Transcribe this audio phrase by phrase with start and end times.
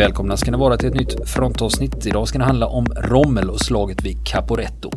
[0.00, 2.06] Välkomna ska ni vara till ett nytt frontavsnitt.
[2.06, 4.90] Idag ska det handla om Rommel och slaget vid Caporetto.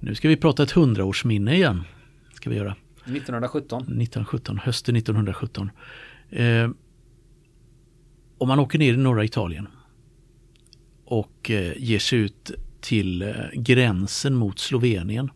[0.00, 1.82] Nu ska vi prata ett hundraårsminne igen.
[2.34, 2.76] Ska vi göra.
[3.04, 3.82] 1917.
[3.82, 5.70] 1917, hösten 1917.
[6.30, 6.70] Eh,
[8.38, 9.68] om man åker ner i norra Italien
[11.04, 15.30] och eh, ger sig ut till eh, gränsen mot Slovenien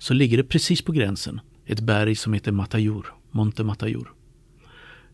[0.00, 4.12] så ligger det precis på gränsen ett berg som heter Matajur, Monte Matajur.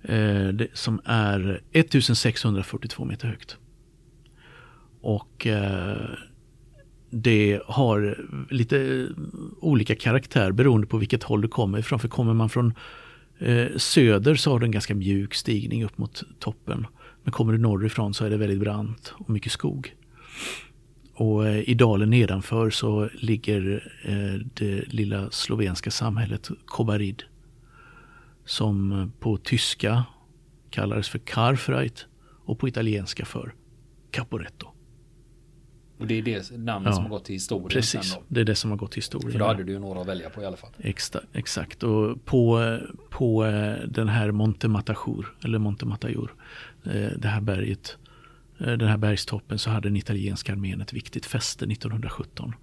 [0.02, 3.56] Eh, det, som är 1642 meter högt.
[5.00, 6.10] Och eh,
[7.10, 9.06] det har lite eh,
[9.60, 11.98] olika karaktär beroende på vilket håll du kommer ifrån.
[11.98, 12.74] För kommer man från
[13.38, 16.86] eh, söder så har du en ganska mjuk stigning upp mot toppen.
[17.22, 19.94] Men kommer du norrifrån så är det väldigt brant och mycket skog.
[21.16, 27.22] Och eh, i dalen nedanför så ligger eh, det lilla slovenska samhället Kobarid.
[28.44, 30.04] Som på tyska
[30.70, 32.06] kallades för Karfreit
[32.44, 33.54] och på italienska för
[34.10, 34.68] Caporetto.
[35.98, 37.68] Och det är det namnet ja, som har gått till historien?
[37.68, 39.32] Precis, det är det som har gått till historien.
[39.32, 40.70] För då hade du ju några att välja på i alla fall.
[40.78, 42.78] Exta, exakt, och på,
[43.10, 46.34] på eh, den här Monte Matajur, eller Monte Matajur,
[47.16, 48.05] det här berget Eh,
[48.58, 52.54] Eh, den här bergstoppen så hade den italienska armén ett viktigt fäste 1917.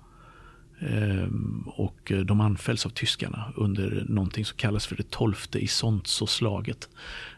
[0.80, 6.90] Ehm, och eh, de anfälls av tyskarna under någonting som kallas för det tolfte Isonzo-slaget.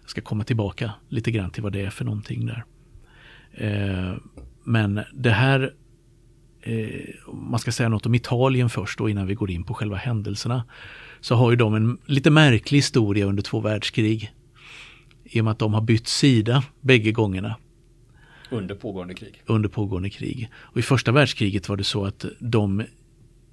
[0.02, 2.66] Jag ska komma tillbaka lite grann till vad det är för någonting där.
[3.54, 4.20] Ehm,
[4.64, 5.74] men det här,
[6.62, 9.96] eh, man ska säga något om Italien först då innan vi går in på själva
[9.96, 10.64] händelserna.
[11.22, 14.34] Så har ju de en lite märklig historia under två världskrig.
[15.24, 17.56] I och med att de har bytt sida bägge gångerna.
[18.50, 19.42] Under pågående krig?
[19.46, 20.50] Under pågående krig.
[20.56, 22.84] Och i första världskriget var det så att de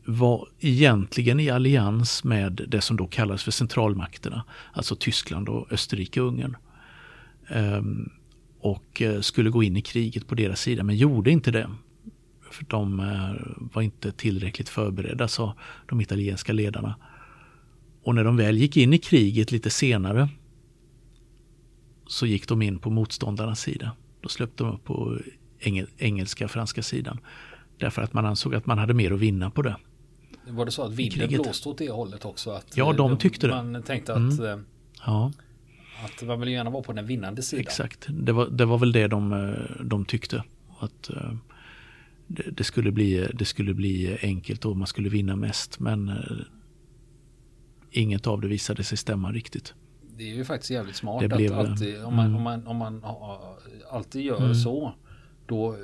[0.04, 6.56] var egentligen i allians med det som då kallas för centralmakterna, alltså Tyskland och Österrike-Ungern.
[7.48, 8.10] Ehm,
[8.60, 11.70] och eh, skulle gå in i kriget på deras sida, men gjorde inte det.
[12.50, 16.94] För de eh, var inte tillräckligt förberedda, sa de italienska ledarna.
[18.02, 20.28] Och när de väl gick in i kriget lite senare
[22.06, 23.92] så gick de in på motståndarnas sida.
[24.22, 25.18] Då släppte de upp på
[25.60, 27.20] engel, engelska, franska sidan.
[27.78, 29.76] Därför att man ansåg att man hade mer att vinna på det.
[30.46, 32.50] Var det så att vinden blåste åt det hållet också?
[32.50, 33.62] Att ja, de tyckte det.
[33.62, 34.46] Man tänkte att, mm.
[34.46, 34.58] Eh,
[35.06, 35.32] ja.
[36.04, 37.60] att man vill gärna vara på den vinnande sidan.
[37.60, 40.44] Exakt, det var, det var väl det de, eh, de tyckte.
[40.78, 41.34] Att eh,
[42.26, 45.80] det, det, skulle bli, det skulle bli enkelt och man skulle vinna mest.
[45.80, 46.12] Men
[47.90, 49.74] inget av det visade sig stämma riktigt
[50.16, 52.36] det är ju faktiskt jävligt smart att alltid, om, man, mm.
[52.36, 53.02] om, man, om man
[53.90, 54.54] alltid gör mm.
[54.54, 54.94] så
[55.46, 55.76] då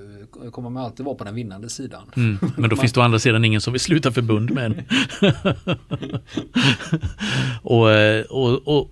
[0.44, 2.10] eh, kommer man alltid vara på den vinnande sidan.
[2.16, 2.38] Mm.
[2.56, 4.82] Men då finns det å andra sidan ingen som vill sluta förbund med en.
[7.62, 8.90] och, eh, och, och,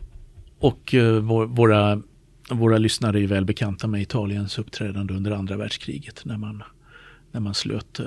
[0.59, 2.03] och eh, våra,
[2.51, 6.63] våra lyssnare är ju väl bekanta med Italiens uppträdande under andra världskriget när man,
[7.33, 8.01] när man slöt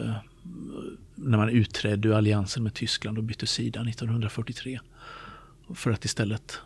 [1.15, 4.79] när man utträdde ur alliansen med Tyskland och bytte sida 1943.
[5.75, 6.59] För att istället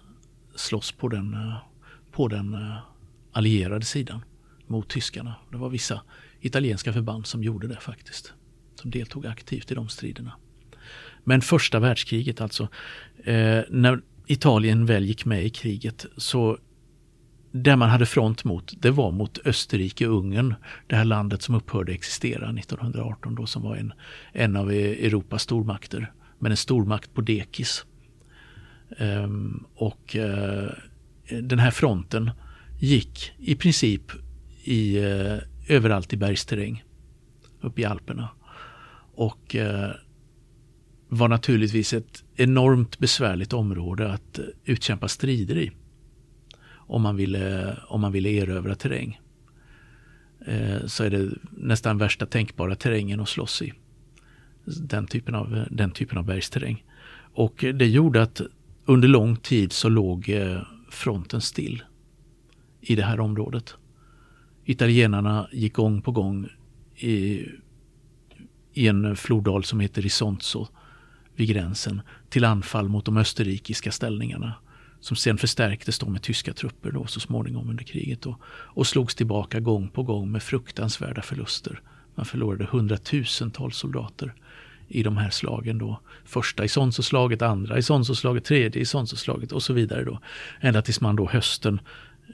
[0.56, 1.58] slåss på den, eh,
[2.12, 2.78] på den eh,
[3.31, 4.24] allierade sidan
[4.68, 5.36] mot tyskarna.
[5.52, 6.02] Det var vissa
[6.41, 8.34] italienska förband som gjorde det faktiskt.
[8.75, 10.34] Som deltog aktivt i de striderna.
[11.24, 12.68] Men första världskriget alltså.
[13.24, 16.58] Eh, när Italien väl gick med i kriget så
[17.52, 20.56] det man hade front mot det var mot Österrike-Ungern.
[20.88, 23.94] Det här landet som upphörde existera 1918 då som var en,
[24.31, 26.12] en av e- Europas stormakter.
[26.40, 27.86] Men en stormakt på dekis.
[28.98, 30.70] Ehm, och eh,
[31.42, 32.31] den här fronten
[32.80, 34.12] gick i princip
[34.64, 35.38] i, eh,
[35.68, 36.84] överallt i bergsterräng
[37.62, 38.30] uppe i Alperna.
[39.16, 39.92] Och eh,
[41.09, 45.72] var naturligtvis ett enormt besvärligt område att utkämpa strider i.
[46.72, 49.19] Om man ville, om man ville erövra terräng.
[50.86, 53.74] Så är det nästan värsta tänkbara terrängen att slåss i.
[54.66, 56.84] Den typen av, den typen av bergsterräng.
[57.34, 58.42] Och det gjorde att
[58.85, 61.83] under lång tid så låg eh, fronten still
[62.81, 63.75] i det här området.
[64.65, 66.47] Italienarna gick gång på gång
[66.95, 67.45] i,
[68.74, 70.68] i en floddal som heter Isonzo
[71.35, 74.53] vid gränsen till anfall mot de österrikiska ställningarna
[75.00, 79.15] som sen förstärktes då med tyska trupper då så småningom under kriget då, och slogs
[79.15, 81.81] tillbaka gång på gång med fruktansvärda förluster.
[82.15, 84.33] Man förlorade hundratusentals soldater
[84.94, 86.00] i de här slagen då.
[86.25, 90.19] Första i Sonsoslaget, andra i Sonsoslaget, tredje i Sonsoslaget och så vidare då.
[90.62, 91.80] Ända tills man då hösten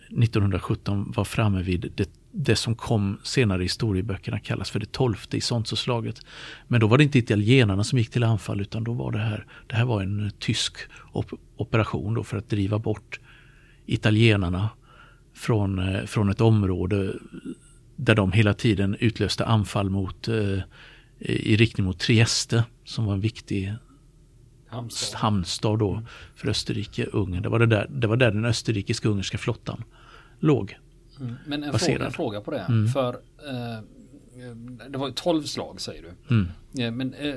[0.10, 5.38] 1917 var framme vid det det som kom senare i historieböckerna kallas för det tolfte
[5.38, 6.22] Isonzoslaget.
[6.68, 9.46] Men då var det inte italienarna som gick till anfall utan då var det här,
[9.68, 10.78] det här var en tysk
[11.12, 11.26] op
[11.58, 13.20] operation då för att driva bort
[13.86, 14.70] italienarna
[15.34, 17.14] från, eh, från ett område
[17.96, 20.60] där de hela tiden utlöste anfall mot, eh,
[21.19, 23.74] i riktning mot Trieste som var en viktig
[24.68, 26.01] hamnstad, hamnstad då
[26.36, 27.42] för Österrike-Ungern.
[27.42, 29.83] Det, var det, där, det var där den österrikisk-ungerska flottan
[30.39, 30.77] låg.
[31.19, 31.36] Mm.
[31.48, 32.60] Men en fråga, en fråga, på det.
[32.60, 32.88] Mm.
[32.88, 33.83] För eh,
[34.89, 36.36] det var 12 slag säger du.
[36.36, 36.51] Mm.
[36.71, 37.36] Ja, men eh,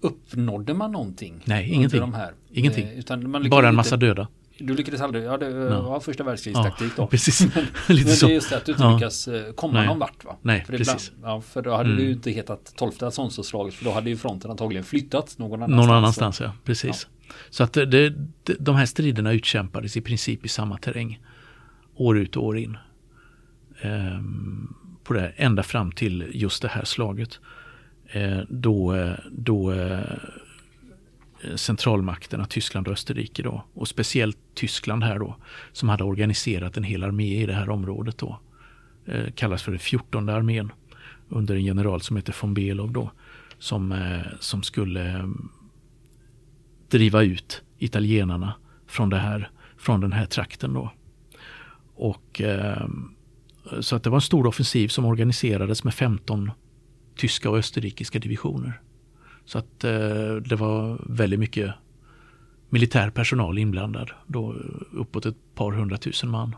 [0.00, 1.42] uppnådde man någonting?
[1.44, 2.00] Nej, ingenting.
[2.00, 2.34] De här?
[2.50, 2.88] Ingenting.
[3.08, 4.28] Eh, Bara en massa döda.
[4.58, 5.80] Du lyckades aldrig, ja det ja.
[5.80, 7.06] var första världskrigstaktik ja, då.
[7.10, 7.40] Precis.
[7.40, 7.50] men,
[7.88, 8.94] men det är just det att du inte ja.
[8.94, 9.86] lyckas eh, komma Nej.
[9.86, 10.36] någon vart va?
[10.42, 11.12] Nej, för precis.
[11.16, 12.04] Ibland, ja, för då hade mm.
[12.04, 15.86] ju inte hetat 12 Atlantslaget för då hade ju fronten antagligen flyttat någon annanstans.
[15.86, 17.06] Någon annanstans ja, precis.
[17.10, 17.34] Ja.
[17.50, 18.14] Så att det, det,
[18.58, 21.20] de här striderna utkämpades i princip i samma terräng.
[21.94, 22.76] År ut och år in.
[23.80, 27.40] Ehm, på det, ända fram till just det här slaget.
[28.12, 28.96] Ehm, då,
[29.30, 30.00] då eh,
[31.44, 35.36] Eh, centralmakterna, Tyskland och Österrike då, och speciellt Tyskland här då,
[35.72, 38.40] som hade organiserat en hel armé i det här området då,
[39.06, 40.72] eh, kallas för den 14 armén
[41.28, 43.10] under en general som heter von Below då,
[43.58, 45.28] som, eh, som skulle eh,
[46.88, 48.54] driva ut italienarna
[48.86, 50.92] från, det här, från den här trakten då.
[51.94, 52.88] Och eh,
[53.80, 56.50] så att det var en stor offensiv som organiserades med 15
[57.16, 58.80] tyska och österrikiska divisioner.
[59.44, 61.74] Så att eh, det var väldigt mycket
[62.72, 64.10] militär personal inblandad.
[64.26, 64.52] Då
[64.92, 66.56] uppåt ett par hundratusen man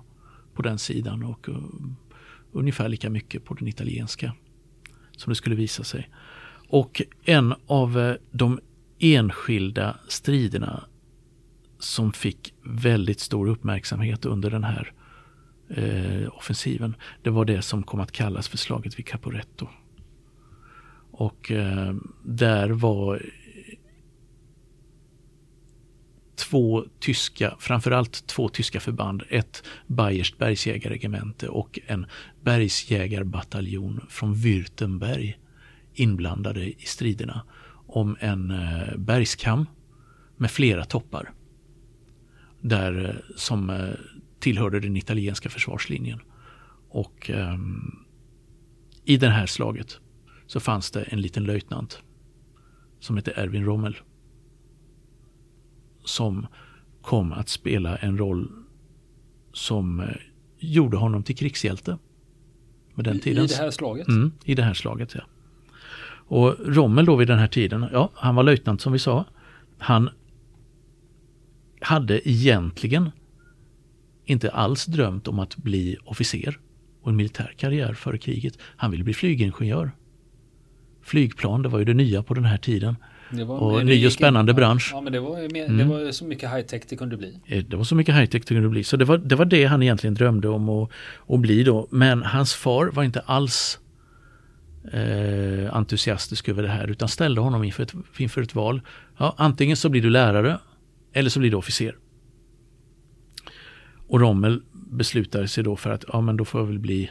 [0.54, 1.58] på den sidan och uh,
[2.52, 4.32] ungefär lika mycket på den italienska
[5.16, 6.10] som det skulle visa sig.
[6.68, 8.60] Och en av uh, de
[8.98, 10.84] enskilda striderna
[11.78, 14.92] som fick väldigt stor uppmärksamhet under den här
[15.78, 19.68] uh, offensiven, det var det som kom att kallas för slaget vid Caporetto.
[21.16, 23.22] Och eh, där var
[26.36, 32.06] två tyska, framförallt två tyska förband, ett Bayerskt bergsjägarregemente och en
[32.42, 35.38] bergsjägarbataljon från Württemberg
[35.94, 37.44] inblandade i striderna
[37.86, 39.66] om en eh, bergskam
[40.36, 41.32] med flera toppar.
[42.60, 43.90] Där eh, som eh,
[44.40, 46.20] tillhörde den italienska försvarslinjen.
[46.88, 47.58] Och eh,
[49.04, 50.00] i det här slaget
[50.46, 52.02] så fanns det en liten löjtnant
[53.00, 53.96] som hette Erwin Rommel.
[56.04, 56.46] Som
[57.02, 58.52] kom att spela en roll
[59.52, 60.06] som eh,
[60.58, 61.98] gjorde honom till krigshjälte.
[62.94, 64.08] Med den I, I det här slaget?
[64.08, 65.20] Mm, I det här slaget, ja.
[66.26, 69.24] Och Rommel då vid den här tiden, ja, han var löjtnant som vi sa.
[69.78, 70.10] Han
[71.80, 73.10] hade egentligen
[74.24, 76.58] inte alls drömt om att bli officer
[77.02, 78.58] och en militär karriär före kriget.
[78.76, 79.92] Han ville bli flygingenjör
[81.04, 81.62] flygplan.
[81.62, 82.96] Det var ju det nya på den här tiden.
[83.30, 84.90] Det var, och ny och spännande ja, bransch.
[84.92, 85.78] Ja, men det var, mer, mm.
[85.78, 87.38] det var så mycket high-tech det kunde bli.
[87.46, 88.84] Eh, det var så mycket high-tech det kunde bli.
[88.84, 90.90] Så det var, det var det han egentligen drömde om att,
[91.26, 91.88] att bli då.
[91.90, 93.78] Men hans far var inte alls
[94.92, 98.80] eh, entusiastisk över det här utan ställde honom inför ett, inför ett val.
[99.18, 100.58] Ja, antingen så blir du lärare
[101.12, 101.96] eller så blir du officer.
[104.08, 107.10] Och Rommel beslutade sig då för att ja, men då får jag väl bli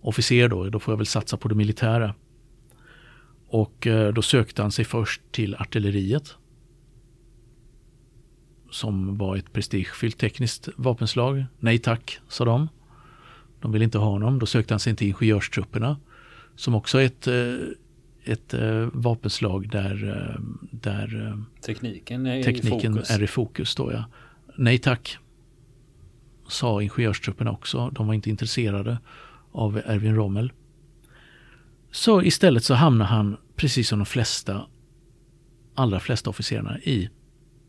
[0.00, 0.68] officer då.
[0.68, 2.14] Då får jag väl satsa på det militära.
[3.50, 6.34] Och eh, då sökte han sig först till artilleriet.
[8.70, 11.44] Som var ett prestigefyllt tekniskt vapenslag.
[11.58, 12.68] Nej tack, sa de.
[13.60, 14.38] De ville inte ha honom.
[14.38, 15.96] Då sökte han sig till ingenjörstrupperna.
[16.56, 17.54] Som också är ett, eh,
[18.24, 20.36] ett eh, vapenslag där,
[20.70, 23.10] där tekniken, är, tekniken i fokus.
[23.10, 23.74] är i fokus.
[23.74, 24.04] Då, ja.
[24.56, 25.18] Nej tack,
[26.48, 27.90] sa ingenjörstrupperna också.
[27.90, 28.98] De var inte intresserade
[29.52, 30.52] av Erwin Rommel.
[31.90, 34.66] Så istället så hamnar han, precis som de flesta,
[35.74, 37.10] allra flesta officerarna, i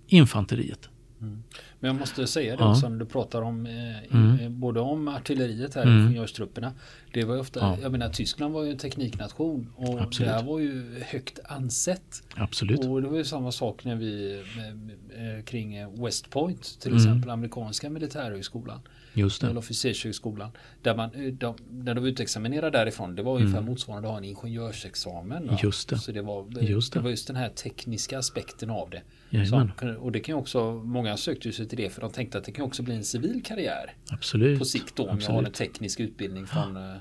[0.08, 0.90] infanteriet.
[1.22, 1.44] Mm.
[1.80, 2.72] Men jag måste säga det ja.
[2.72, 4.40] också när du pratar om eh, mm.
[4.40, 6.00] Eh, både om artilleriet här, mm.
[6.00, 6.74] ingenjörstrupperna.
[7.14, 7.78] Det var ju ofta, ja.
[7.82, 10.30] jag menar Tyskland var ju en tekniknation och Absolut.
[10.30, 12.24] det här var ju högt ansett.
[12.36, 12.86] Absolut.
[12.86, 17.04] Och det var ju samma sak när vi med, eh, kring West Point till mm.
[17.04, 18.80] exempel, amerikanska militärhögskolan.
[19.14, 19.58] Just det.
[19.58, 20.52] Officershögskolan.
[20.82, 23.70] Där man, eh, de, när de utexaminerade därifrån, det var ungefär mm.
[23.70, 25.48] motsvarande att ha en ingenjörsexamen.
[25.48, 25.60] Va?
[25.64, 25.98] Just det.
[25.98, 27.00] Så det var, just det.
[27.00, 29.02] det var just den här tekniska aspekten av det.
[29.46, 32.52] Som, och det kan också, många sökte sig till det för de tänkte att det
[32.52, 33.96] kan också bli en civil karriär.
[34.10, 34.60] Absolut.
[34.60, 35.28] På sikt då om Absolut.
[35.28, 36.96] jag har en teknisk utbildning från, eh,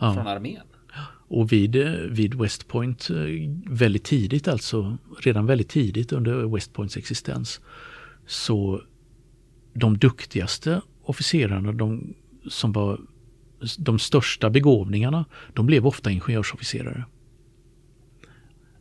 [0.00, 0.14] ja.
[0.14, 0.62] från armén.
[1.28, 3.10] Och vid, eh, vid West Point
[3.66, 7.60] väldigt tidigt alltså, redan väldigt tidigt under West Points existens,
[8.26, 8.82] så
[9.74, 12.14] de duktigaste officerarna, de
[12.48, 13.00] som var
[13.78, 17.04] de största begåvningarna, de blev ofta ingenjörsofficerare.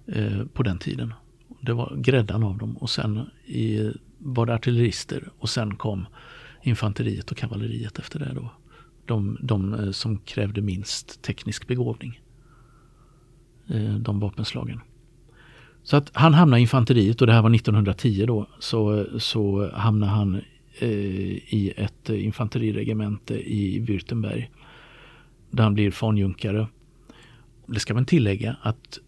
[0.07, 1.13] Eh, på den tiden.
[1.61, 6.05] Det var gräddan av dem och sen i, var det artillerister och sen kom
[6.63, 8.31] infanteriet och kavalleriet efter det.
[8.35, 8.51] Då.
[9.05, 12.21] De, de eh, som krävde minst teknisk begåvning.
[13.67, 14.81] Eh, de vapenslagen.
[15.83, 18.47] Så att han hamnade i infanteriet och det här var 1910 då.
[18.59, 20.41] Så, så hamnade han
[20.81, 24.51] i ett infanteriregemente i Württemberg.
[25.51, 26.67] Där han blir fanjunkare.
[27.67, 28.99] Det ska man tillägga att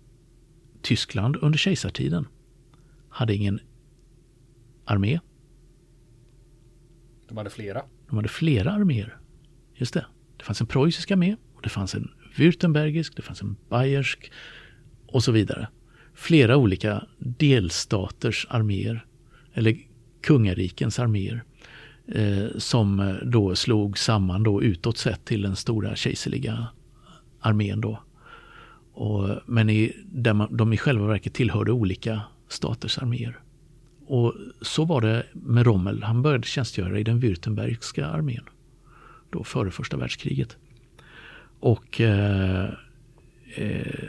[0.81, 2.27] Tyskland under kejsartiden
[3.10, 3.60] hade ingen
[4.86, 5.19] armé.
[7.27, 7.81] De hade flera.
[8.07, 9.17] De hade flera arméer.
[9.75, 10.05] Just det.
[10.38, 14.31] Det fanns en preussisk armé och det fanns en württembergisk, det fanns en bayersk
[15.07, 15.67] och så vidare.
[16.13, 19.05] Flera olika delstaters arméer,
[19.53, 19.77] eller
[20.22, 21.54] kungarikens arméer, eh,
[22.07, 26.67] Eh, som eh, då slog samman då utåt sett till den stora kejserliga
[27.39, 28.00] armén då.
[28.93, 33.39] Och, men i, där man, de i själva verket tillhörde olika staters arméer.
[34.07, 36.03] Och så var det med Rommel.
[36.03, 38.43] Han började tjänstgöra i den Württembergska armén.
[39.29, 40.57] Då före första världskriget.
[41.59, 42.69] Och, eh,
[43.55, 44.03] eh,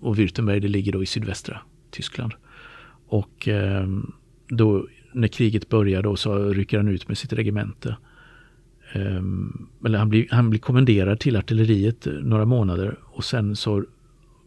[0.00, 2.32] och Württemberg det ligger då i sydvästra Tyskland.
[3.06, 3.86] Och eh,
[4.48, 7.96] då när kriget börjar då så rycker han ut med sitt regemente.
[8.92, 13.84] Ehm, eller han blir, han blir kommenderad till artilleriet eh, några månader och sen så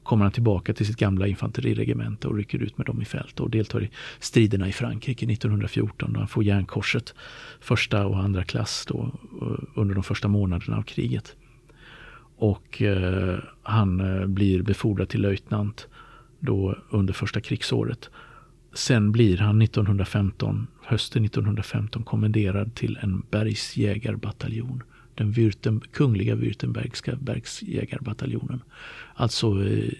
[0.03, 3.50] kommer han tillbaka till sitt gamla infanteriregemente och rycker ut med dem i fält och
[3.50, 7.13] deltar i striderna i Frankrike 1914 då han får järnkorset
[7.60, 11.36] första och andra klass då, eh, under de första månaderna av kriget.
[12.38, 15.88] Och eh, han eh, blir befordrad till löjtnant
[16.39, 18.10] då under första krigsåret.
[18.75, 24.84] Sen blir han 1915, hösten 1915 kommenderad till en bergsjägarbataljon
[25.15, 28.62] den Würtem, kungliga Württembergska bergsjägarbataljonen.
[29.13, 29.91] Alltså eh,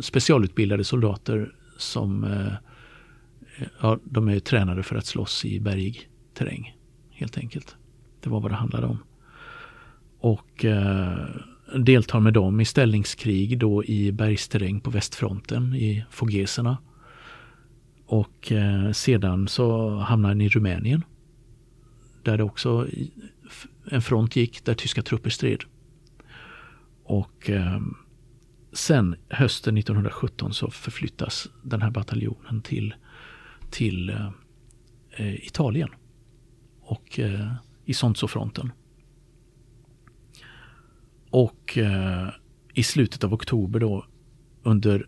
[0.00, 2.46] specialutbildade soldater som eh,
[3.56, 6.76] eh, ja, de är tränade för att slåss i bergig terräng.
[7.10, 7.76] Helt enkelt.
[8.20, 8.98] Det var vad det handlade om.
[10.20, 11.26] Och eh,
[11.76, 16.78] deltar med dem i ställningskrig då i bergsterräng på västfronten i Fogeserna.
[18.08, 21.04] Och eh, sedan så hamnade han i Rumänien.
[22.22, 22.88] Där det också
[23.90, 25.64] en front gick där tyska trupper stred.
[27.04, 27.94] Och ehm,
[28.72, 32.94] sen hösten 1917 så förflyttas den här bataljonen till,
[33.70, 34.30] till eh,
[35.10, 35.88] eh, Italien
[36.80, 37.20] och
[37.84, 38.72] i Sonso-fronten.
[41.30, 41.78] Och
[42.74, 44.06] i slutet av oktober då
[44.62, 45.06] under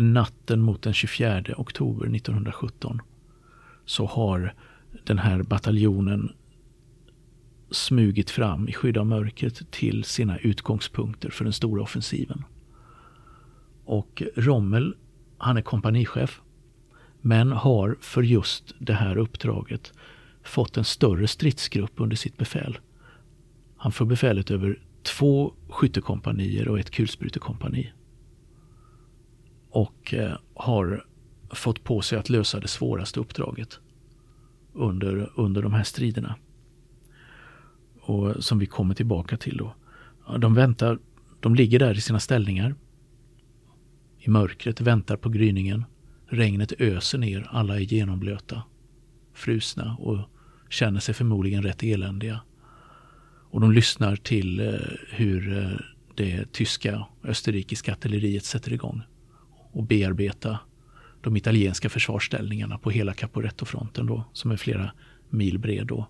[0.00, 3.00] natten mot den 24 oktober 1917
[3.84, 4.54] så har
[5.04, 6.32] den här bataljonen
[7.70, 12.44] smugit fram i skydd av mörkret till sina utgångspunkter för den stora offensiven.
[13.84, 14.94] Och Rommel,
[15.38, 16.40] han är kompanichef,
[17.20, 19.92] men har för just det här uppdraget
[20.42, 22.78] fått en större stridsgrupp under sitt befäl.
[23.76, 27.92] Han får befälet över två skyttekompanier och ett kulsprutekompani.
[29.70, 31.04] Och eh, har
[31.50, 33.80] fått på sig att lösa det svåraste uppdraget
[34.72, 36.36] under, under de här striderna
[38.00, 39.74] och som vi kommer tillbaka till då.
[40.38, 40.98] De väntar,
[41.40, 42.74] de ligger där i sina ställningar.
[44.18, 45.84] I mörkret, väntar på gryningen.
[46.26, 48.62] Regnet öser ner, alla är genomblöta,
[49.34, 50.18] frusna och
[50.68, 52.40] känner sig förmodligen rätt eländiga.
[53.50, 54.74] Och de lyssnar till eh,
[55.08, 55.78] hur eh,
[56.14, 59.02] det tyska österrikiska artilleriet sätter igång
[59.72, 60.58] och bearbeta
[61.20, 64.92] de italienska försvarsställningarna på hela Caporetto-fronten då, som är flera
[65.28, 66.06] mil bred då.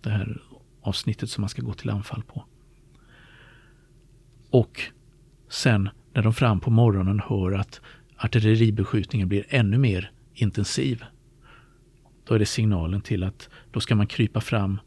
[0.00, 0.42] Det här
[0.80, 2.44] avsnittet som man ska gå till anfall på.
[4.50, 4.80] Och
[5.48, 7.80] sen när de fram på morgonen hör att
[8.16, 11.04] artilleribeskjutningen blir ännu mer intensiv.
[12.24, 14.80] Då är det signalen till att då ska man krypa fram.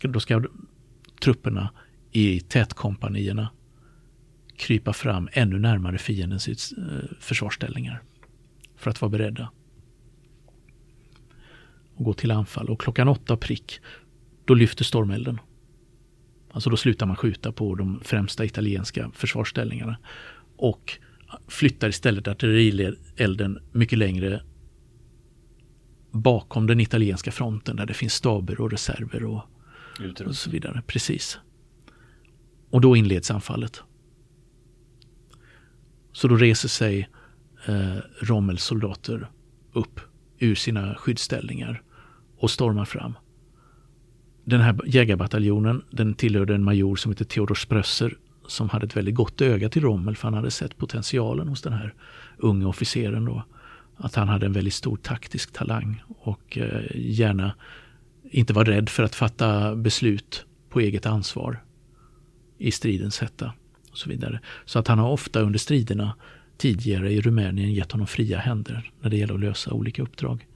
[0.00, 0.44] då ska
[1.22, 1.70] trupperna
[2.12, 3.48] i tätkompanierna
[4.56, 6.84] krypa fram ännu närmare fiendens eh,
[7.20, 8.02] försvarsställningar.
[8.76, 9.50] För att vara beredda.
[11.94, 12.68] Och gå till anfall.
[12.68, 13.80] Och klockan åtta prick
[14.44, 15.40] då lyfter stormelden.
[16.50, 19.96] Alltså då slutar man skjuta på de främsta italienska försvarsställningarna
[20.56, 20.98] och
[21.48, 24.42] flyttar istället artillerielden mycket längre
[26.10, 29.42] bakom den italienska fronten där det finns staber och reserver och,
[30.26, 30.82] och så vidare.
[30.86, 31.38] Precis.
[32.70, 33.82] Och då inleds anfallet.
[36.16, 37.08] Så då reser sig
[37.66, 39.30] eh, Rommels soldater
[39.72, 40.00] upp
[40.38, 41.82] ur sina skyddsställningar
[42.38, 43.14] och stormar fram
[44.46, 49.14] den här jägarbataljonen den tillhörde en major som heter Theodor Sprösser som hade ett väldigt
[49.14, 51.94] gott öga till Rommel för han hade sett potentialen hos den här
[52.36, 53.24] unge officeren.
[53.24, 53.42] Då.
[53.96, 57.54] Att han hade en väldigt stor taktisk talang och eh, gärna
[58.30, 61.64] inte var rädd för att fatta beslut på eget ansvar
[62.58, 63.52] i stridens hetta
[63.96, 64.40] och så vidare.
[64.64, 66.14] Så att han har ofta under striderna
[66.56, 70.46] tidigare i Rumänien gett honom fria händer när det gäller att lösa olika uppdrag.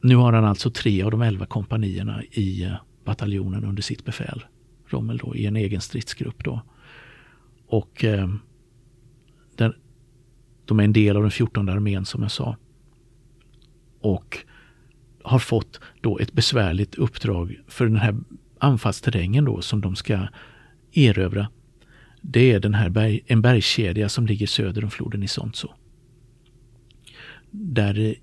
[0.00, 2.74] Nu har han alltså tre av de elva kompanierna i eh,
[3.04, 4.44] bataljonen under sitt befäl.
[4.86, 6.60] Rommel då i en egen stridsgrupp då.
[7.66, 8.28] Och eh,
[9.56, 9.74] den,
[10.64, 12.56] de är en del av den 14 armén som jag sa.
[14.00, 14.38] Och
[15.22, 18.16] har fått då ett besvärligt uppdrag för den här
[18.58, 20.28] anfallsterrängen då som de ska
[20.92, 21.48] erövra.
[22.20, 25.68] Det är den här berg, en bergskedja som ligger söder om floden Isonzo.
[27.50, 28.14] Där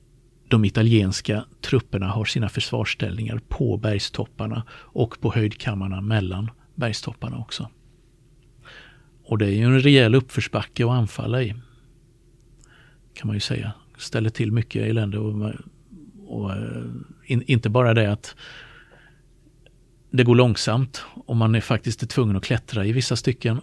[0.48, 7.70] de italienska trupperna har sina försvarsställningar på bergstopparna och på höjdkammarna mellan bergstopparna också.
[9.24, 11.56] Och det är ju en rejäl uppförsbacke att anfalla i.
[13.14, 13.74] Kan man ju säga.
[13.98, 15.54] Ställer till mycket elände och,
[16.28, 16.84] och eh,
[17.26, 18.36] in, inte bara det att
[20.12, 23.62] det går långsamt och man är faktiskt tvungen att klättra i vissa stycken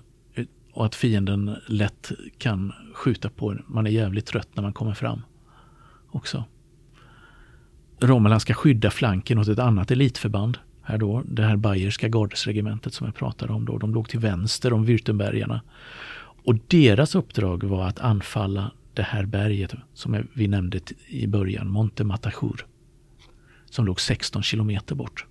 [0.73, 3.63] och att fienden lätt kan skjuta på en.
[3.67, 5.23] Man är jävligt trött när man kommer fram
[6.11, 6.45] också.
[8.01, 10.59] Romelan ska skydda flanken åt ett annat elitförband.
[10.83, 13.79] Här då, det här bayerska gardesregementet som jag pratade om då.
[13.79, 15.61] De låg till vänster om Württembergarna.
[16.45, 22.05] Och deras uppdrag var att anfalla det här berget som vi nämnde i början, Monte
[22.05, 22.67] Matachur.
[23.71, 25.27] Som låg 16 kilometer bort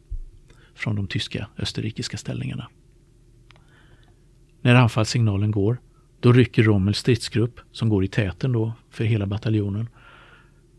[0.76, 2.68] från de tyska österrikiska ställningarna.
[4.62, 5.78] När anfallssignalen går,
[6.20, 9.90] då rycker Rommels stridsgrupp, som går i täten då för hela bataljonen,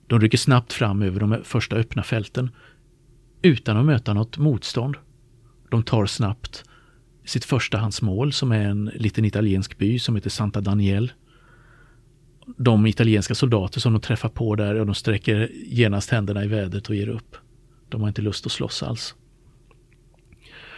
[0.06, 2.50] de rycker snabbt fram över de första öppna fälten
[3.42, 4.96] utan att möta något motstånd.
[5.70, 6.64] De tar snabbt
[7.24, 11.12] sitt förstahandsmål som är en liten italiensk by som heter Santa Daniel.
[12.56, 16.88] De italienska soldater som de träffar på där, och de sträcker genast händerna i vädret
[16.88, 17.36] och ger upp.
[17.88, 19.14] De har inte lust att slåss alls.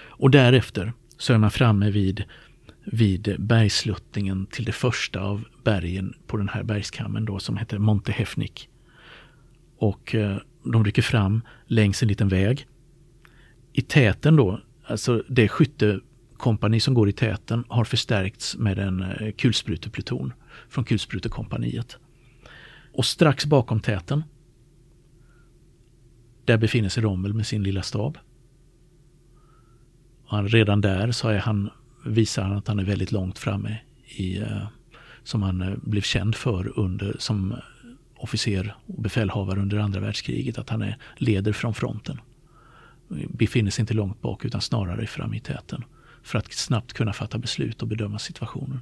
[0.07, 2.25] Och därefter så är man framme vid,
[2.85, 8.13] vid bergsluttningen till det första av bergen på den här bergskammen då som heter Monte
[8.13, 8.69] Hefnik.
[9.79, 12.67] Och eh, de rycker fram längs en liten väg.
[13.73, 19.33] I täten då, alltså det skyttekompani som går i täten har förstärkts med en eh,
[19.33, 20.33] kulsprutepluton
[20.69, 21.97] från kulsprutekompaniet.
[22.93, 24.25] Och strax bakom täten,
[26.45, 28.19] där befinner sig Rommel med sin lilla stab.
[30.25, 31.71] Och han, redan där så är han,
[32.05, 34.67] visar han att han är väldigt långt framme i, eh,
[35.23, 37.59] som han eh, blev känd för under, som eh,
[38.17, 42.21] officer och befälhavare under andra världskriget att han är, leder från fronten.
[43.29, 45.85] Befinner sig inte långt bak utan snarare fram i täten
[46.23, 48.81] för att snabbt kunna fatta beslut och bedöma situationen.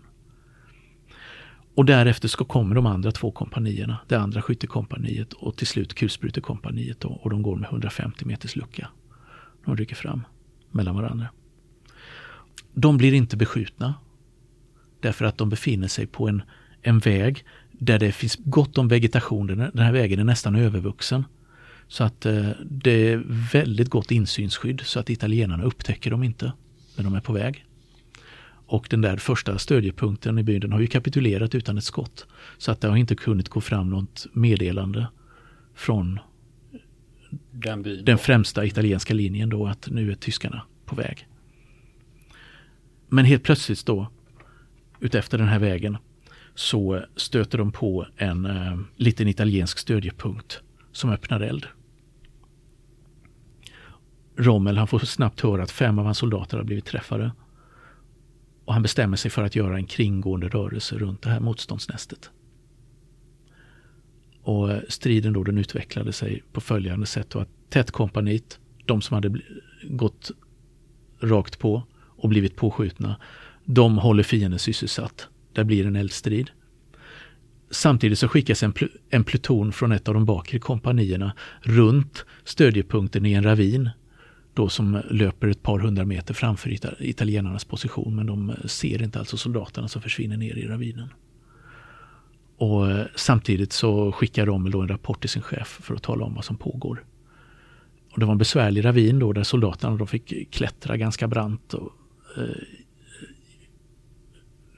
[1.74, 7.04] Och därefter så kommer de andra två kompanierna, det andra skyttekompaniet och till slut kulsprutekompaniet
[7.04, 8.88] och de går med 150 meters lucka.
[9.64, 10.22] De rycker fram
[10.70, 11.28] mellan varandra.
[12.74, 13.94] De blir inte beskjutna
[15.00, 16.42] därför att de befinner sig på en,
[16.82, 19.46] en väg där det finns gott om vegetation.
[19.46, 21.24] Den här vägen är nästan övervuxen.
[21.88, 26.52] Så att eh, det är väldigt gott insynsskydd så att italienarna upptäcker dem inte
[26.96, 27.64] när de är på väg.
[28.66, 32.26] Och den där första stödjepunkten i byn har ju kapitulerat utan ett skott.
[32.58, 35.06] Så att det har inte kunnat gå fram något meddelande
[35.74, 36.18] från
[37.50, 41.26] den, den främsta italienska linjen då att nu är tyskarna på väg.
[43.14, 44.06] Men helt plötsligt då,
[45.00, 45.96] utefter den här vägen,
[46.54, 50.60] så stöter de på en eh, liten italiensk stödjepunkt
[50.92, 51.66] som öppnar eld.
[54.36, 57.32] Rommel han får snabbt höra att fem av hans soldater har blivit träffade.
[58.64, 62.30] Och han bestämmer sig för att göra en kringgående rörelse runt det här motståndsnästet.
[64.42, 67.36] Och striden då den utvecklade sig på följande sätt.
[67.36, 69.40] Att tätkompaniet, de som hade
[69.82, 70.30] gått
[71.20, 71.82] rakt på
[72.22, 73.16] och blivit påskjutna,
[73.64, 75.28] de håller fienden sysselsatt.
[75.52, 76.50] Där blir en eldstrid.
[77.70, 83.26] Samtidigt så skickas en, pl en pluton från ett av de bakre kompanierna runt stödjepunkten
[83.26, 83.90] i en ravin.
[84.54, 89.36] Då som löper ett par hundra meter framför italienarnas position men de ser inte alltså
[89.36, 91.08] soldaterna som försvinner ner i ravinen.
[92.56, 96.24] Och eh, samtidigt så skickar Rommel då en rapport till sin chef för att tala
[96.24, 97.04] om vad som pågår.
[98.12, 101.92] Och det var en besvärlig ravin då där soldaterna då fick klättra ganska brant och,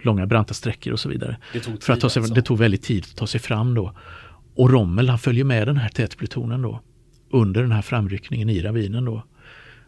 [0.05, 1.37] långa branta sträckor och så vidare.
[1.53, 2.35] Det tog, för att ta sig, alltså.
[2.35, 3.95] det tog väldigt tid att ta sig fram då.
[4.55, 6.81] Och Rommel han följer med den här tätplutonen då
[7.31, 9.23] under den här framryckningen i ravinen då.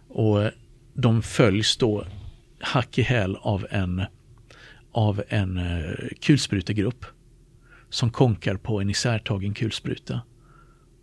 [0.08, 0.50] Och
[0.94, 2.04] de följs då
[2.60, 4.02] hack i häl av en,
[4.92, 7.06] av en uh, kulsprutegrupp
[7.90, 10.20] som konkar på en isärtagen kulspruta.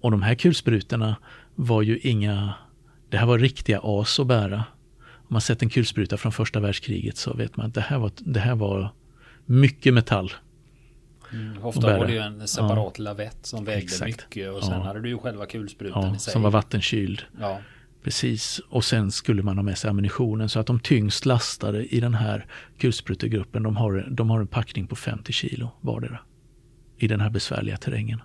[0.01, 1.15] Och de här kulsprutorna
[1.55, 2.53] var ju inga,
[3.09, 4.63] det här var riktiga as att bära.
[5.27, 8.11] Om man sett en kulspruta från första världskriget så vet man att det här var,
[8.17, 8.93] det här var
[9.45, 10.31] mycket metall.
[11.31, 13.03] Mm, ofta var det ju en separat ja.
[13.03, 14.05] lavett som vägde Exakt.
[14.05, 14.83] mycket och sen ja.
[14.83, 16.33] hade du ju själva kulsprutan ja, i sig.
[16.33, 17.21] Som var vattenkyld.
[17.39, 17.59] Ja.
[18.03, 21.99] Precis, och sen skulle man ha med sig ammunitionen så att de tyngst lastade i
[21.99, 22.45] den här
[22.77, 26.19] kulsprutegruppen de har, de har en packning på 50 kilo vardera
[26.97, 28.21] i den här besvärliga terrängen.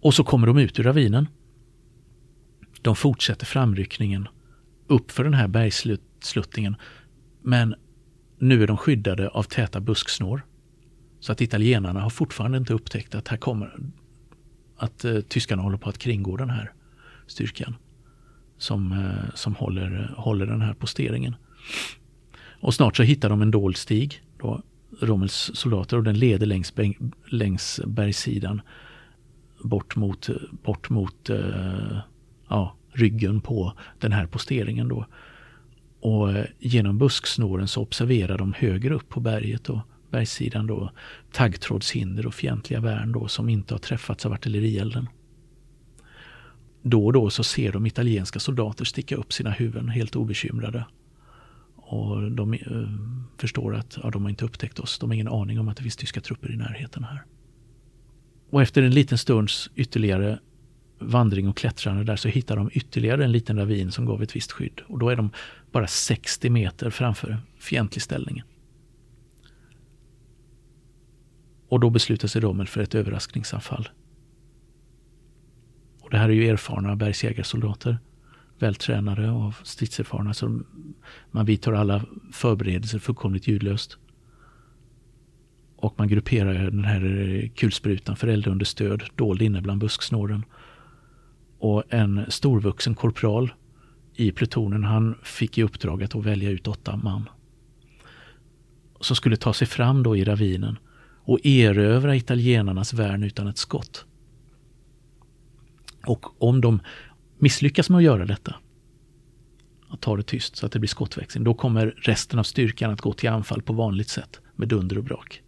[0.00, 1.28] Och så kommer de ut ur ravinen.
[2.82, 4.28] De fortsätter framryckningen
[4.88, 6.76] upp för den här bergssluttningen
[7.42, 7.74] men
[8.38, 10.42] nu är de skyddade av täta busksnår.
[11.20, 13.78] Så att italienarna har fortfarande inte upptäckt att här kommer
[14.76, 16.72] att eh, tyskarna håller på att kringgå den här
[17.26, 17.76] styrkan
[18.58, 21.36] som, eh, som håller, håller den här posteringen.
[22.60, 24.62] Och snart så hittar de en dold stig, då,
[25.00, 26.74] Rommels soldater, och den leder längs,
[27.26, 28.60] längs bergssidan
[29.64, 30.28] bort mot,
[30.62, 31.98] bort mot eh,
[32.48, 34.88] ja, ryggen på den här posteringen.
[34.88, 35.06] Då.
[36.00, 40.90] Och eh, genom busksnåren så observerar de högre upp på berget och bergssidan då
[41.32, 45.08] taggtrådshinder och fientliga värn då som inte har träffats av artillerielden.
[46.82, 50.84] Då och då så ser de italienska soldater sticka upp sina huvuden helt obekymrade.
[51.76, 52.60] Och de eh,
[53.38, 54.98] förstår att ja, de har inte upptäckt oss.
[54.98, 57.24] De har ingen aning om att det finns tyska trupper i närheten här.
[58.50, 60.38] Och efter en liten stunds ytterligare
[60.98, 64.52] vandring och klättrande där så hittar de ytterligare en liten ravin som gav ett visst
[64.52, 64.80] skydd.
[64.86, 65.30] Och då är de
[65.72, 68.42] bara 60 meter framför fientlig ställning.
[71.68, 73.88] Och då beslutar sig Rommel för ett överraskningsanfall.
[76.00, 77.98] Och det här är ju erfarna bergsjägarsoldater.
[78.58, 80.34] Vältränade och stridserfarna.
[80.34, 80.60] Så
[81.30, 83.98] man vidtar alla förberedelser fullkomligt ljudlöst.
[85.76, 90.44] Och man grupperar den här kulsprutan för eldunderstöd dold inne bland busksnåren.
[91.58, 93.52] Och en storvuxen korpral
[94.14, 97.28] i plutonen, han fick i uppdrag att välja ut åtta man.
[99.00, 100.78] Som skulle ta sig fram då i ravinen
[101.28, 104.04] och erövra italienarnas värn utan ett skott.
[106.06, 106.80] Och om de
[107.38, 108.54] misslyckas med att göra detta,
[109.88, 113.00] att ta det tyst så att det blir skottväxling, då kommer resten av styrkan att
[113.00, 115.42] gå till anfall på vanligt sätt med dunder och brak.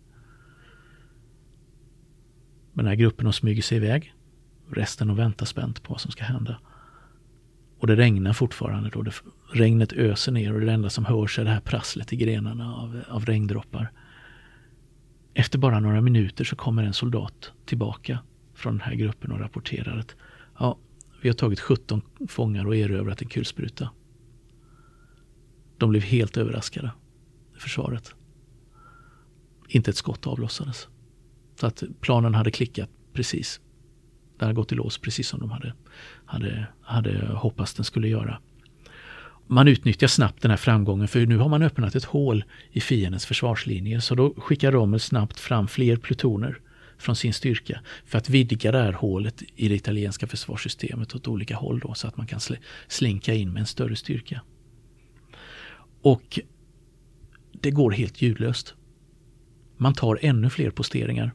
[2.73, 4.14] Men den här gruppen har sig iväg.
[4.70, 6.61] Resten och väntar spänt på vad som ska hända.
[7.78, 8.90] Och det regnar fortfarande.
[8.90, 9.02] Då.
[9.02, 9.12] Det,
[9.52, 13.02] regnet öser ner och det enda som hörs är det här prasslet i grenarna av,
[13.09, 13.92] av regndroppar.
[15.35, 18.18] Efter bara några minuter så kommer en soldat tillbaka
[18.54, 20.16] från den här gruppen och rapporterar att
[20.59, 20.78] ja,
[21.22, 23.90] vi har tagit 17 fångar och erövrat en kulspruta.
[25.78, 26.90] De blev helt överraskade,
[27.59, 28.14] försvaret.
[29.68, 30.88] Inte ett skott avlossades.
[31.61, 33.61] Så att planen hade klickat precis.
[34.40, 35.72] Det hade gått i lås precis som de hade,
[36.24, 38.38] hade, hade hoppats den skulle göra.
[39.46, 43.26] Man utnyttjar snabbt den här framgången för nu har man öppnat ett hål i fiendens
[43.26, 44.00] försvarslinje.
[44.00, 46.59] Så då skickar Rommel snabbt fram fler plutoner
[46.98, 51.57] från sin styrka för att vidga det här hålet i det italienska försvarssystemet åt olika
[51.57, 52.40] håll då, så att man kan
[52.88, 54.40] slinka in med en större styrka.
[56.03, 56.40] Och
[57.53, 58.74] det går helt ljudlöst.
[59.76, 61.33] Man tar ännu fler posteringar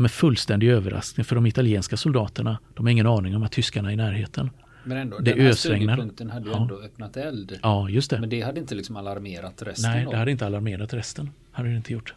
[0.00, 2.58] med fullständig överraskning för de italienska soldaterna.
[2.74, 4.50] De har ingen aning om att tyskarna är i närheten.
[4.84, 6.62] Men ändå, det den här studiepunkten hade ju ja.
[6.62, 7.58] ändå öppnat eld.
[7.62, 8.20] Ja, just det.
[8.20, 9.90] Men det hade inte liksom alarmerat resten?
[9.90, 11.30] Nej, det hade inte alarmerat resten.
[11.50, 12.14] Hade det inte gjort.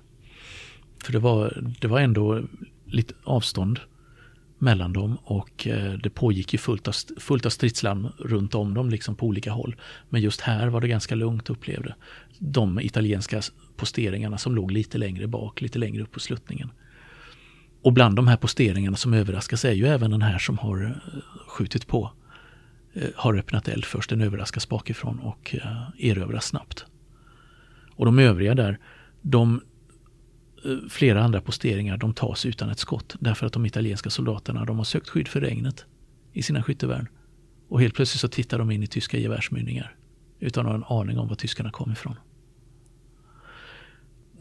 [1.03, 2.41] För det var, det var ändå
[2.85, 3.79] lite avstånd
[4.57, 8.89] mellan dem och eh, det pågick ju fullt av, fullt av stridslarm runt om dem
[8.89, 9.75] liksom på olika håll.
[10.09, 11.95] Men just här var det ganska lugnt upplevde.
[12.39, 13.41] De italienska
[13.75, 16.69] posteringarna som låg lite längre bak, lite längre upp på sluttningen.
[17.83, 21.21] Och bland de här posteringarna som överraskas är ju även den här som har eh,
[21.47, 22.11] skjutit på.
[22.93, 26.85] Eh, har öppnat eld först, den överraskas bakifrån och eh, erövras snabbt.
[27.95, 28.79] Och de övriga där,
[29.21, 29.61] de
[30.89, 33.15] flera andra posteringar, de tas utan ett skott.
[33.19, 35.85] Därför att de italienska soldaterna, de har sökt skydd för regnet
[36.33, 37.07] i sina skyttevärn.
[37.69, 39.95] Och helt plötsligt så tittar de in i tyska gevärsmynningar
[40.39, 42.15] utan att ha en aning om var tyskarna kom ifrån.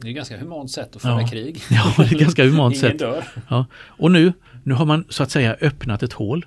[0.02, 1.28] Det är ganska humant sätt att föra ja.
[1.28, 1.62] krig.
[1.70, 2.98] Ja, det är ganska humant sätt.
[2.98, 3.24] Dör.
[3.48, 3.66] Ja.
[3.74, 6.46] Och nu, nu har man så att säga öppnat ett hål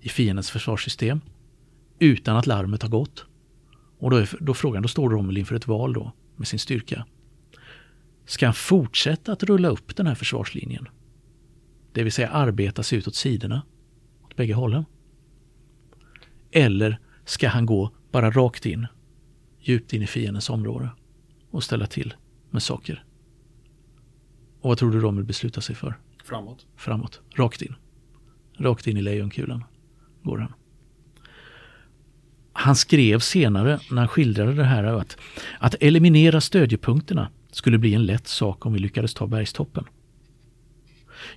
[0.00, 1.20] i fiendens försvarssystem
[1.98, 3.26] utan att larmet har gått.
[3.98, 7.06] Och då, är, då frågan, då står Rommel inför ett val då med sin styrka.
[8.26, 10.88] Ska han fortsätta att rulla upp den här försvarslinjen?
[11.92, 13.62] Det vill säga arbeta sig ut åt sidorna,
[14.24, 14.84] åt bägge hållen.
[16.52, 18.86] Eller ska han gå bara rakt in,
[19.60, 20.90] djupt in i fiendens område
[21.50, 22.14] och ställa till
[22.52, 23.04] med saker.
[24.60, 25.98] Och vad tror du Rommel beslutar sig för?
[26.24, 26.66] Framåt.
[26.76, 27.20] Framåt.
[27.34, 27.74] Rakt in.
[28.58, 29.64] Rakt in i lejonkulan
[30.22, 30.52] går han.
[32.52, 35.16] Han skrev senare när han skildrade det här att,
[35.58, 39.84] att eliminera stödjepunkterna skulle bli en lätt sak om vi lyckades ta bergstoppen.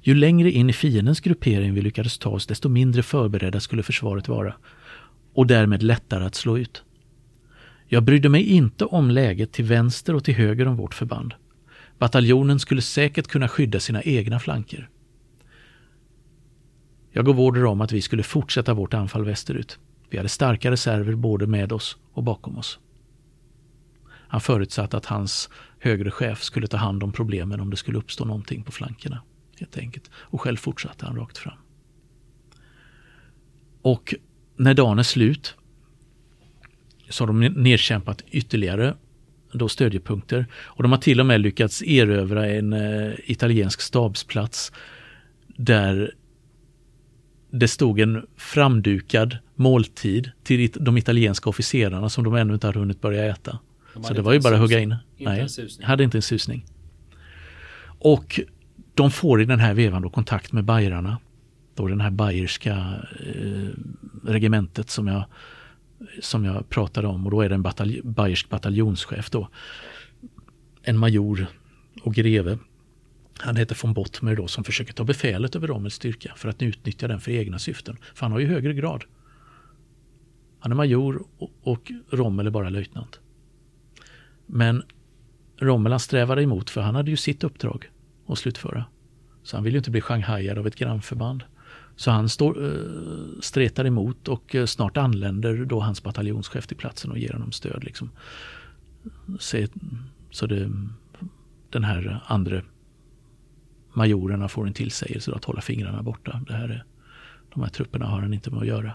[0.01, 4.27] Ju längre in i fiendens gruppering vi lyckades ta oss desto mindre förberedda skulle försvaret
[4.27, 4.55] vara
[5.33, 6.83] och därmed lättare att slå ut.
[7.87, 11.33] Jag brydde mig inte om läget till vänster och till höger om vårt förband.
[11.99, 14.89] Bataljonen skulle säkert kunna skydda sina egna flanker.
[17.11, 19.79] Jag gav order om att vi skulle fortsätta vårt anfall västerut.
[20.09, 22.79] Vi hade starka reserver både med oss och bakom oss.
[24.07, 28.25] Han förutsatte att hans högre chef skulle ta hand om problemen om det skulle uppstå
[28.25, 29.21] någonting på flankerna.
[29.59, 30.11] helt enkelt.
[30.15, 31.57] Och själv fortsatte han rakt fram.
[33.81, 34.15] Och
[34.55, 35.55] när dagen är slut
[37.09, 38.93] så har de nedkämpat ytterligare
[39.51, 40.45] då stödjepunkter.
[40.53, 44.71] Och de har till och med lyckats erövra en eh, italiensk stabsplats
[45.47, 46.13] där
[47.51, 53.01] det stod en framdukad måltid till de italienska officerarna som de ännu inte hade hunnit
[53.01, 53.59] börja äta.
[54.03, 54.95] Så det var ju bara att hugga in.
[55.17, 55.47] Nej,
[55.81, 56.65] hade inte en susning.
[57.99, 58.39] Och
[58.93, 61.17] de får i den här vevan då kontakt med bajrarna.
[61.75, 62.71] Då den här bayerska
[63.35, 63.69] eh,
[64.23, 65.25] regementet som jag,
[66.21, 69.49] som jag pratade om och då är det en batalj bayersk bataljonschef då.
[70.81, 71.47] En major
[72.03, 72.57] och greve.
[73.37, 77.07] Han heter von Bottmer då som försöker ta befälet över Rommels styrka för att utnyttja
[77.07, 77.97] den för egna syften.
[78.13, 79.03] För han har ju högre grad.
[80.59, 83.19] Han är major och, och Rommel är bara löjtnant.
[84.45, 84.83] Men
[85.57, 87.89] Rommel han strävade emot för han hade ju sitt uppdrag
[88.27, 88.85] att slutföra.
[89.43, 91.43] Så han vill ju inte bli shanghajad av ett grannförband.
[91.95, 97.11] Så han står, eh, stretar emot och eh, snart anländer då hans bataljonschef till platsen
[97.11, 97.83] och ger honom stöd.
[97.83, 98.09] Liksom.
[99.39, 99.65] Så,
[100.31, 100.71] så det,
[101.69, 102.61] den här andra
[103.93, 106.41] majorerna får en tillsägelse att hålla fingrarna borta.
[106.47, 106.85] Det här är,
[107.53, 108.93] de här trupperna har han inte med att göra.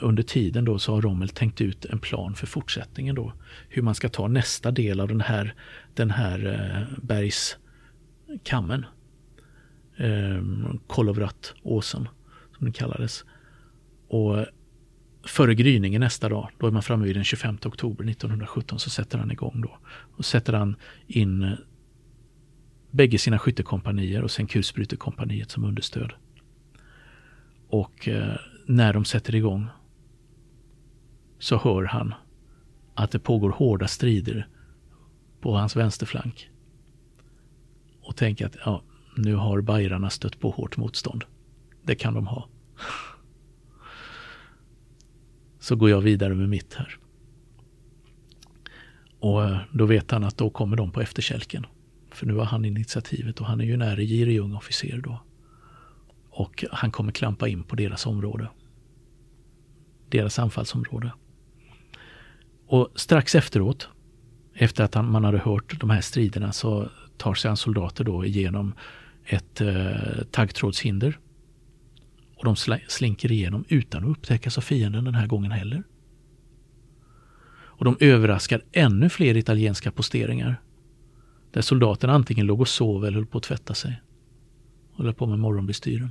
[0.00, 3.32] Under tiden då så har Rommel tänkt ut en plan för fortsättningen då.
[3.68, 5.54] Hur man ska ta nästa del av den här,
[5.94, 8.84] den här eh, bergskammen.
[9.96, 10.42] Eh,
[10.86, 12.08] Kolovrat-åsen
[12.56, 13.24] som den kallades.
[14.08, 14.46] Och
[15.24, 19.18] före gryningen nästa dag, då är man framme vid den 25 oktober 1917, så sätter
[19.18, 19.78] han igång då.
[20.16, 21.52] Och sätter han in eh,
[22.90, 26.12] bägge sina skyttekompanier och sen kulsprutekompaniet som understöd.
[27.68, 29.66] Och eh, när de sätter igång
[31.38, 32.14] så hör han
[32.94, 34.48] att det pågår hårda strider
[35.40, 36.50] på hans vänsterflank.
[38.00, 38.82] Och tänker att ja,
[39.16, 41.24] nu har bajrarna stött på hårt motstånd.
[41.82, 42.48] Det kan de ha.
[45.58, 46.98] Så går jag vidare med mitt här.
[49.18, 51.66] Och eh, då vet han att då kommer de på efterkälken.
[52.10, 55.22] För nu har han initiativet och han är ju en girig ung officer då.
[56.30, 58.48] Och han kommer klampa in på deras område.
[60.08, 61.12] Deras anfallsområde.
[62.66, 63.88] Och strax efteråt,
[64.54, 68.74] efter att man hade hört de här striderna, så tar sig hans soldater då igenom
[69.26, 71.18] ett eh, taggtrådshinder.
[72.36, 72.56] Och de
[72.88, 75.82] slinker igenom utan att upptäckas av fienden den här gången heller.
[77.76, 80.60] Och de överraskar ännu fler italienska posteringar
[81.50, 84.00] där soldaterna antingen låg och sov eller höll på att tvätta sig.
[84.92, 86.10] Och höll på med morgonbestyren.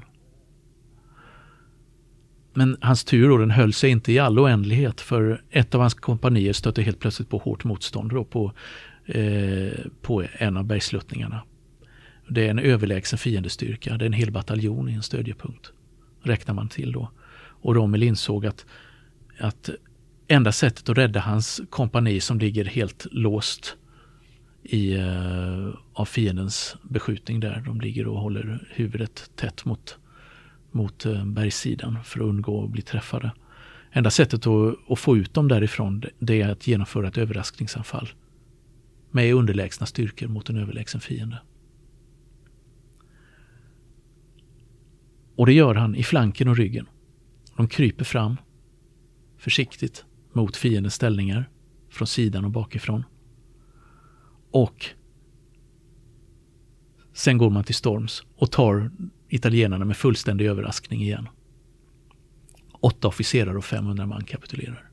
[2.54, 5.94] Men hans tur då, den höll sig inte i all oändlighet för ett av hans
[5.94, 8.52] kompanier stötte helt plötsligt på hårt motstånd då på,
[9.06, 11.44] eh, på en av bergsluttningarna.
[12.28, 15.72] Det är en överlägsen fiendestyrka, det är en hel bataljon i en stödjepunkt.
[16.22, 17.12] Räknar man till då.
[17.38, 18.66] Och Rommel insåg att,
[19.40, 19.70] att
[20.28, 23.76] enda sättet att rädda hans kompani som ligger helt låst
[24.64, 27.64] i, uh, av fiendens beskjutning där.
[27.66, 29.98] De ligger och håller huvudet tätt mot,
[30.72, 33.32] mot uh, bergssidan för att undgå att bli träffade.
[33.92, 38.10] Enda sättet att, att, få ut dem därifrån det är att genomföra ett överraskningsanfall
[39.12, 41.40] med underlägsna styrkor mot en överlägsen fiende.
[45.36, 46.88] Och det gör han i flanken och ryggen.
[47.58, 48.38] De kryper fram
[49.38, 51.50] försiktigt mot fiendens ställningar
[51.90, 53.04] från sidan och bakifrån.
[54.52, 54.86] Och
[57.14, 58.92] sen går man till storms och tar
[59.30, 61.30] italienarna med fullständig överraskning igen.
[62.72, 64.90] Åtta officerare och 500 man kapitulerar.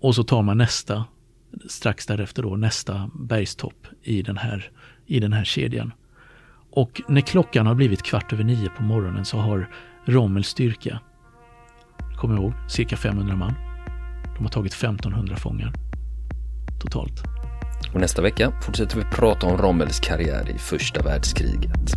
[0.00, 1.04] Och så tar man nästa,
[1.68, 4.70] strax därefter då, nästa bergstopp i den här,
[5.06, 5.92] i den här kedjan.
[6.76, 9.68] Och när klockan har blivit kvart över nio på morgonen så har
[10.04, 11.00] Rommels styrka
[12.16, 13.54] kom ihåg, cirka 500 man.
[14.36, 15.72] De har tagit 1500 fångar
[16.80, 17.22] totalt.
[17.94, 21.96] Och nästa vecka fortsätter vi prata om Rommels karriär i första världskriget.